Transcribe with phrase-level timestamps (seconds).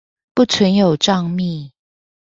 [0.33, 1.71] 不存有帳密